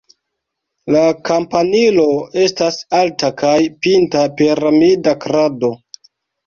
[0.95, 2.07] La kampanilo
[2.47, 3.55] estas alta kaj
[3.85, 5.75] pinta piramida krado.